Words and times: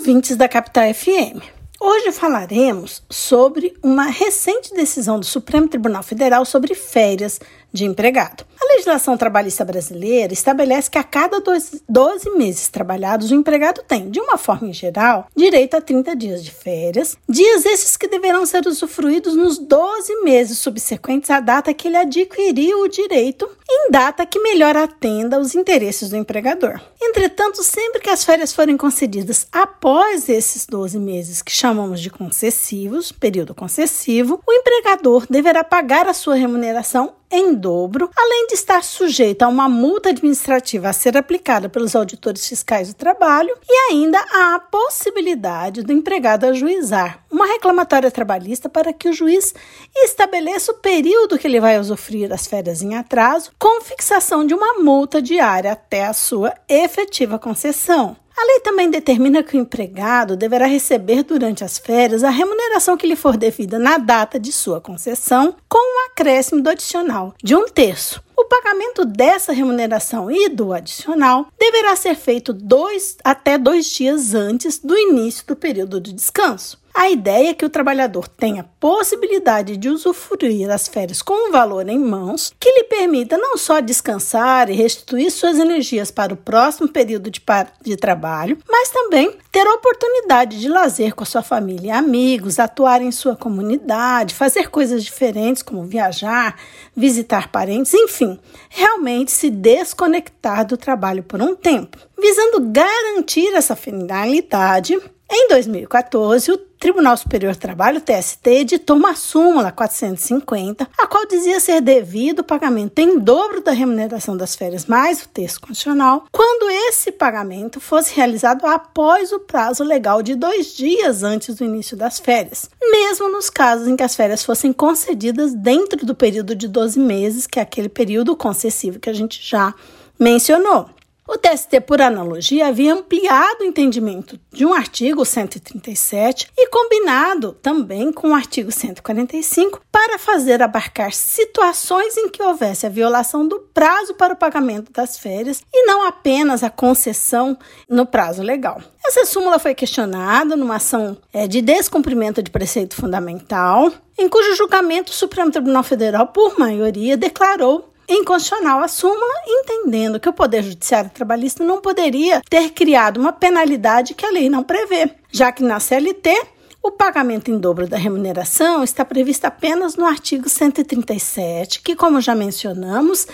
ouvintes 0.00 0.34
da 0.34 0.48
Capital 0.48 0.94
FM. 0.94 1.44
Hoje 1.78 2.10
falaremos 2.10 3.02
sobre 3.10 3.74
uma 3.82 4.06
recente 4.06 4.72
decisão 4.74 5.20
do 5.20 5.26
Supremo 5.26 5.68
Tribunal 5.68 6.02
Federal 6.02 6.46
sobre 6.46 6.74
férias 6.74 7.38
de 7.70 7.84
empregado. 7.84 8.44
A 8.60 8.72
legislação 8.72 9.16
trabalhista 9.16 9.64
brasileira 9.64 10.32
estabelece 10.32 10.90
que 10.90 10.98
a 10.98 11.04
cada 11.04 11.40
12 11.40 12.30
meses 12.30 12.68
trabalhados, 12.68 13.30
o 13.30 13.34
empregado 13.34 13.82
tem, 13.86 14.10
de 14.10 14.18
uma 14.20 14.38
forma 14.38 14.72
geral, 14.72 15.26
direito 15.36 15.76
a 15.76 15.80
30 15.80 16.16
dias 16.16 16.42
de 16.42 16.50
férias, 16.50 17.16
dias 17.28 17.64
esses 17.66 17.96
que 17.96 18.08
deverão 18.08 18.44
ser 18.46 18.66
usufruídos 18.66 19.36
nos 19.36 19.58
12 19.58 20.22
meses 20.22 20.58
subsequentes 20.58 21.30
à 21.30 21.40
data 21.40 21.74
que 21.74 21.88
ele 21.88 21.96
adquiriu 21.96 22.80
o 22.80 22.88
direito, 22.88 23.48
em 23.68 23.90
data 23.90 24.26
que 24.26 24.40
melhor 24.40 24.76
atenda 24.76 25.38
os 25.38 25.54
interesses 25.54 26.08
do 26.10 26.16
empregador. 26.16 26.80
Entretanto, 27.10 27.64
sempre 27.64 28.00
que 28.00 28.08
as 28.08 28.24
férias 28.24 28.52
forem 28.52 28.76
concedidas 28.76 29.48
após 29.50 30.28
esses 30.28 30.64
12 30.64 30.96
meses, 31.00 31.42
que 31.42 31.50
chamamos 31.50 32.00
de 32.00 32.08
concessivos, 32.08 33.10
período 33.10 33.52
concessivo, 33.52 34.40
o 34.46 34.52
empregador 34.52 35.26
deverá 35.28 35.64
pagar 35.64 36.06
a 36.06 36.14
sua 36.14 36.36
remuneração 36.36 37.14
em 37.28 37.52
dobro, 37.52 38.08
além 38.16 38.46
de 38.46 38.54
estar 38.54 38.84
sujeito 38.84 39.42
a 39.42 39.48
uma 39.48 39.68
multa 39.68 40.10
administrativa 40.10 40.88
a 40.88 40.92
ser 40.92 41.16
aplicada 41.16 41.68
pelos 41.68 41.96
auditores 41.96 42.46
fiscais 42.46 42.88
do 42.88 42.94
trabalho 42.94 43.56
e 43.68 43.90
ainda 43.90 44.24
há 44.30 44.54
a 44.54 44.60
possibilidade 44.60 45.82
do 45.82 45.92
empregado 45.92 46.44
ajuizar 46.46 47.19
uma 47.30 47.46
reclamatória 47.46 48.10
trabalhista 48.10 48.68
para 48.68 48.92
que 48.92 49.08
o 49.08 49.12
juiz 49.12 49.54
estabeleça 49.96 50.72
o 50.72 50.76
período 50.76 51.38
que 51.38 51.46
ele 51.46 51.60
vai 51.60 51.78
usufruir 51.78 52.28
das 52.28 52.46
férias 52.46 52.82
em 52.82 52.96
atraso, 52.96 53.52
com 53.58 53.80
fixação 53.80 54.44
de 54.44 54.52
uma 54.54 54.74
multa 54.74 55.22
diária 55.22 55.72
até 55.72 56.06
a 56.06 56.12
sua 56.12 56.54
efetiva 56.68 57.38
concessão. 57.38 58.16
A 58.40 58.44
lei 58.46 58.60
também 58.60 58.88
determina 58.88 59.42
que 59.42 59.54
o 59.54 59.60
empregado 59.60 60.34
deverá 60.34 60.64
receber 60.64 61.22
durante 61.22 61.62
as 61.62 61.78
férias 61.78 62.24
a 62.24 62.30
remuneração 62.30 62.96
que 62.96 63.06
lhe 63.06 63.14
for 63.14 63.36
devida 63.36 63.78
na 63.78 63.98
data 63.98 64.40
de 64.40 64.50
sua 64.50 64.80
concessão, 64.80 65.54
com 65.68 65.78
um 65.78 66.06
acréscimo 66.10 66.62
do 66.62 66.70
adicional 66.70 67.34
de 67.42 67.54
um 67.54 67.66
terço. 67.66 68.22
O 68.34 68.46
pagamento 68.46 69.04
dessa 69.04 69.52
remuneração 69.52 70.30
e 70.30 70.48
do 70.48 70.72
adicional 70.72 71.48
deverá 71.58 71.94
ser 71.94 72.14
feito 72.14 72.54
dois, 72.54 73.18
até 73.22 73.58
dois 73.58 73.84
dias 73.84 74.34
antes 74.34 74.78
do 74.78 74.96
início 74.96 75.44
do 75.46 75.54
período 75.54 76.00
de 76.00 76.14
descanso. 76.14 76.79
A 76.92 77.08
ideia 77.08 77.50
é 77.50 77.54
que 77.54 77.64
o 77.64 77.70
trabalhador 77.70 78.28
tenha 78.28 78.68
possibilidade 78.78 79.76
de 79.76 79.88
usufruir 79.88 80.66
das 80.66 80.88
férias 80.88 81.22
com 81.22 81.48
um 81.48 81.52
valor 81.52 81.88
em 81.88 81.98
mãos 81.98 82.52
que 82.58 82.70
lhe 82.70 82.84
permita 82.84 83.38
não 83.38 83.56
só 83.56 83.80
descansar 83.80 84.68
e 84.68 84.74
restituir 84.74 85.30
suas 85.30 85.58
energias 85.58 86.10
para 86.10 86.34
o 86.34 86.36
próximo 86.36 86.88
período 86.88 87.30
de, 87.30 87.40
de 87.82 87.96
trabalho, 87.96 88.58
mas 88.68 88.90
também 88.90 89.34
ter 89.52 89.66
a 89.66 89.74
oportunidade 89.74 90.60
de 90.60 90.68
lazer 90.68 91.14
com 91.14 91.22
a 91.22 91.26
sua 91.26 91.42
família 91.42 91.88
e 91.88 91.90
amigos, 91.90 92.58
atuar 92.58 93.00
em 93.00 93.10
sua 93.10 93.36
comunidade, 93.36 94.34
fazer 94.34 94.68
coisas 94.68 95.04
diferentes 95.04 95.62
como 95.62 95.84
viajar, 95.84 96.56
visitar 96.96 97.50
parentes, 97.50 97.94
enfim, 97.94 98.38
realmente 98.68 99.30
se 99.30 99.48
desconectar 99.48 100.66
do 100.66 100.76
trabalho 100.76 101.22
por 101.22 101.40
um 101.40 101.54
tempo. 101.54 101.98
Visando 102.20 102.60
garantir 102.70 103.54
essa 103.54 103.74
finalidade, 103.74 104.98
em 105.32 105.46
2014, 105.48 106.50
o 106.50 106.58
Tribunal 106.58 107.16
Superior 107.16 107.54
do 107.54 107.60
Trabalho, 107.60 108.00
TST, 108.00 108.50
editou 108.50 108.96
uma 108.96 109.14
súmula 109.14 109.70
450, 109.70 110.88
a 110.98 111.06
qual 111.06 111.24
dizia 111.24 111.60
ser 111.60 111.80
devido 111.80 112.40
o 112.40 112.44
pagamento 112.44 112.98
em 112.98 113.16
dobro 113.16 113.60
da 113.60 113.70
remuneração 113.70 114.36
das 114.36 114.56
férias 114.56 114.86
mais 114.86 115.22
o 115.22 115.28
texto 115.28 115.60
constitucional, 115.60 116.24
quando 116.32 116.68
esse 116.68 117.12
pagamento 117.12 117.78
fosse 117.78 118.12
realizado 118.12 118.66
após 118.66 119.30
o 119.30 119.38
prazo 119.38 119.84
legal 119.84 120.20
de 120.20 120.34
dois 120.34 120.74
dias 120.74 121.22
antes 121.22 121.54
do 121.54 121.64
início 121.64 121.96
das 121.96 122.18
férias, 122.18 122.68
mesmo 122.90 123.30
nos 123.30 123.48
casos 123.48 123.86
em 123.86 123.94
que 123.94 124.02
as 124.02 124.16
férias 124.16 124.42
fossem 124.42 124.72
concedidas 124.72 125.54
dentro 125.54 126.04
do 126.04 126.14
período 126.14 126.56
de 126.56 126.66
12 126.66 126.98
meses, 126.98 127.46
que 127.46 127.60
é 127.60 127.62
aquele 127.62 127.88
período 127.88 128.34
concessivo 128.34 128.98
que 128.98 129.08
a 129.08 129.14
gente 129.14 129.40
já 129.40 129.72
mencionou. 130.18 130.90
O 131.32 131.38
TST, 131.38 131.82
por 131.82 132.02
analogia, 132.02 132.66
havia 132.66 132.92
ampliado 132.92 133.60
o 133.60 133.64
entendimento 133.64 134.36
de 134.52 134.66
um 134.66 134.74
artigo 134.74 135.24
137 135.24 136.50
e 136.58 136.66
combinado 136.66 137.52
também 137.62 138.12
com 138.12 138.30
o 138.30 138.34
artigo 138.34 138.72
145 138.72 139.80
para 139.92 140.18
fazer 140.18 140.60
abarcar 140.60 141.12
situações 141.12 142.16
em 142.16 142.28
que 142.28 142.42
houvesse 142.42 142.84
a 142.84 142.88
violação 142.88 143.46
do 143.46 143.60
prazo 143.72 144.12
para 144.14 144.34
o 144.34 144.36
pagamento 144.36 144.90
das 144.90 145.16
férias 145.16 145.62
e 145.72 145.86
não 145.86 146.04
apenas 146.04 146.64
a 146.64 146.68
concessão 146.68 147.56
no 147.88 148.04
prazo 148.04 148.42
legal. 148.42 148.82
Essa 149.06 149.24
súmula 149.24 149.60
foi 149.60 149.72
questionada 149.72 150.56
numa 150.56 150.76
ação 150.76 151.16
é, 151.32 151.46
de 151.46 151.62
descumprimento 151.62 152.42
de 152.42 152.50
preceito 152.50 152.96
fundamental, 152.96 153.92
em 154.18 154.28
cujo 154.28 154.56
julgamento 154.56 155.12
o 155.12 155.14
Supremo 155.14 155.52
Tribunal 155.52 155.84
Federal, 155.84 156.26
por 156.26 156.58
maioria, 156.58 157.16
declarou 157.16 157.89
inconstitucional 158.10 158.82
a 158.82 158.88
súmula, 158.88 159.32
entendendo 159.46 160.18
que 160.18 160.28
o 160.28 160.32
Poder 160.32 160.62
Judiciário 160.62 161.10
Trabalhista 161.10 161.64
não 161.64 161.80
poderia 161.80 162.42
ter 162.48 162.70
criado 162.70 163.18
uma 163.18 163.32
penalidade 163.32 164.14
que 164.14 164.26
a 164.26 164.30
lei 164.30 164.50
não 164.50 164.62
prevê, 164.62 165.10
já 165.30 165.52
que 165.52 165.62
na 165.62 165.78
CLT 165.78 166.34
o 166.82 166.90
pagamento 166.90 167.50
em 167.50 167.58
dobro 167.58 167.86
da 167.86 167.98
remuneração 167.98 168.82
está 168.82 169.04
previsto 169.04 169.44
apenas 169.44 169.96
no 169.96 170.06
artigo 170.06 170.48
137, 170.48 171.82
que, 171.82 171.94
como 171.94 172.20
já 172.20 172.34
mencionamos, 172.34 173.26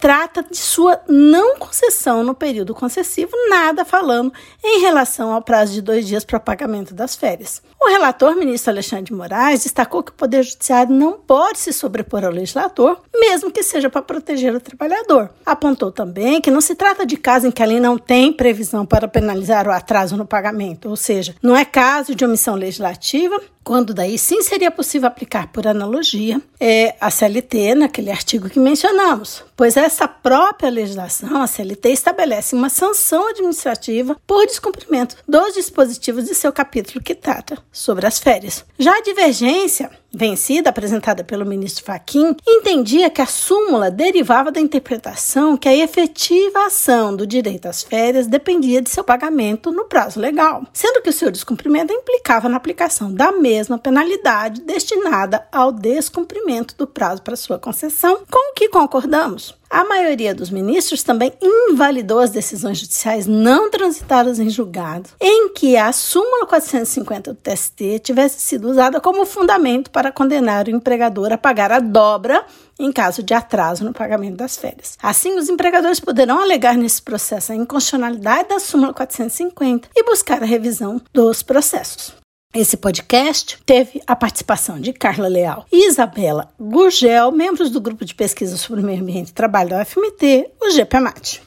trata 0.00 0.42
de 0.42 0.56
sua 0.56 1.00
não 1.06 1.56
concessão 1.56 2.24
no 2.24 2.34
período 2.34 2.74
concessivo, 2.74 3.30
nada 3.50 3.84
falando 3.84 4.32
em 4.64 4.80
relação 4.80 5.32
ao 5.32 5.42
prazo 5.42 5.74
de 5.74 5.82
dois 5.82 6.06
dias 6.06 6.24
para 6.24 6.40
pagamento 6.40 6.94
das 6.94 7.14
férias. 7.14 7.62
O 7.78 7.88
relator, 7.88 8.34
ministro 8.34 8.70
Alexandre 8.70 9.06
de 9.06 9.12
Moraes, 9.12 9.62
destacou 9.62 10.02
que 10.02 10.10
o 10.10 10.14
Poder 10.14 10.42
Judiciário 10.42 10.94
não 10.94 11.12
pode 11.12 11.58
se 11.58 11.72
sobrepor 11.72 12.24
ao 12.24 12.30
legislador, 12.30 13.00
mesmo 13.14 13.50
que 13.50 13.62
seja 13.62 13.88
para 13.88 14.02
proteger 14.02 14.54
o 14.54 14.60
trabalhador. 14.60 15.30
Apontou 15.44 15.92
também 15.92 16.40
que 16.40 16.50
não 16.50 16.60
se 16.60 16.74
trata 16.74 17.04
de 17.04 17.16
caso 17.16 17.46
em 17.46 17.50
que 17.50 17.62
a 17.62 17.66
lei 17.66 17.80
não 17.80 17.98
tem 17.98 18.32
previsão 18.32 18.86
para 18.86 19.08
penalizar 19.08 19.66
o 19.66 19.70
atraso 19.70 20.16
no 20.16 20.26
pagamento, 20.26 20.88
ou 20.88 20.96
seja, 20.96 21.34
não 21.42 21.56
é 21.56 21.64
caso 21.64 22.14
de 22.14 22.24
omissão 22.24 22.54
legislativa, 22.54 23.40
quando 23.70 23.94
daí 23.94 24.18
sim 24.18 24.42
seria 24.42 24.68
possível 24.68 25.06
aplicar 25.06 25.46
por 25.52 25.64
analogia 25.64 26.42
é, 26.58 26.96
a 27.00 27.08
CLT 27.08 27.76
naquele 27.76 28.10
artigo 28.10 28.50
que 28.50 28.58
mencionamos, 28.58 29.44
pois 29.56 29.76
essa 29.76 30.08
própria 30.08 30.68
legislação, 30.68 31.40
a 31.40 31.46
CLT, 31.46 31.90
estabelece 31.90 32.56
uma 32.56 32.68
sanção 32.68 33.28
administrativa 33.28 34.16
por 34.26 34.44
descumprimento 34.44 35.14
dos 35.28 35.54
dispositivos 35.54 36.24
de 36.24 36.34
seu 36.34 36.52
capítulo 36.52 37.00
que 37.00 37.14
trata 37.14 37.58
sobre 37.70 38.08
as 38.08 38.18
férias. 38.18 38.64
Já 38.76 38.92
a 38.92 39.02
divergência 39.02 39.88
vencida, 40.12 40.70
apresentada 40.70 41.22
pelo 41.22 41.46
ministro 41.46 41.84
Faquim, 41.84 42.34
entendia 42.46 43.10
que 43.10 43.22
a 43.22 43.26
súmula 43.26 43.90
derivava 43.90 44.50
da 44.50 44.60
interpretação 44.60 45.56
que 45.56 45.68
a 45.68 45.76
efetiva 45.76 46.66
ação 46.66 47.14
do 47.14 47.26
direito 47.26 47.66
às 47.66 47.82
férias 47.82 48.26
dependia 48.26 48.82
de 48.82 48.90
seu 48.90 49.04
pagamento 49.04 49.70
no 49.70 49.84
prazo 49.84 50.18
legal, 50.18 50.64
sendo 50.72 51.00
que 51.00 51.10
o 51.10 51.12
seu 51.12 51.30
descumprimento 51.30 51.92
implicava 51.92 52.48
na 52.48 52.56
aplicação 52.56 53.12
da 53.12 53.30
mesma 53.60 53.76
penalidade 53.78 54.62
destinada 54.62 55.46
ao 55.52 55.70
descumprimento 55.70 56.74
do 56.78 56.86
prazo 56.86 57.20
para 57.20 57.36
sua 57.36 57.58
concessão, 57.58 58.22
com 58.30 58.52
o 58.52 58.54
que 58.54 58.70
concordamos. 58.70 59.54
A 59.68 59.84
maioria 59.84 60.34
dos 60.34 60.50
ministros 60.50 61.02
também 61.02 61.32
invalidou 61.40 62.18
as 62.18 62.30
decisões 62.30 62.78
judiciais 62.78 63.26
não 63.26 63.70
transitadas 63.70 64.40
em 64.40 64.48
julgado, 64.48 65.10
em 65.20 65.52
que 65.52 65.76
a 65.76 65.92
súmula 65.92 66.46
450 66.46 67.34
do 67.34 67.38
TST 67.38 68.00
tivesse 68.00 68.40
sido 68.40 68.68
usada 68.68 69.00
como 69.00 69.26
fundamento 69.26 69.90
para 69.90 70.10
condenar 70.10 70.66
o 70.66 70.70
empregador 70.70 71.32
a 71.32 71.38
pagar 71.38 71.70
a 71.70 71.78
dobra 71.78 72.44
em 72.80 72.90
caso 72.90 73.22
de 73.22 73.34
atraso 73.34 73.84
no 73.84 73.92
pagamento 73.92 74.36
das 74.36 74.56
férias. 74.56 74.96
Assim, 75.02 75.36
os 75.36 75.48
empregadores 75.50 76.00
poderão 76.00 76.40
alegar 76.40 76.76
nesse 76.76 77.02
processo 77.02 77.52
a 77.52 77.54
inconstitucionalidade 77.54 78.48
da 78.48 78.58
súmula 78.58 78.94
450 78.94 79.90
e 79.94 80.02
buscar 80.02 80.42
a 80.42 80.46
revisão 80.46 81.00
dos 81.12 81.42
processos. 81.42 82.19
Esse 82.52 82.76
podcast 82.76 83.58
teve 83.64 84.02
a 84.08 84.16
participação 84.16 84.80
de 84.80 84.92
Carla 84.92 85.28
Leal 85.28 85.64
e 85.70 85.86
Isabela 85.86 86.52
Gurgel, 86.58 87.30
membros 87.30 87.70
do 87.70 87.80
grupo 87.80 88.04
de 88.04 88.12
pesquisa 88.12 88.56
sobre 88.56 88.80
o 88.80 88.84
meio 88.84 89.00
ambiente 89.00 89.28
e 89.28 89.32
trabalho 89.32 89.70
da 89.70 89.82
UFMT, 89.82 90.50
o 90.60 90.70
GPMAT. 90.72 91.38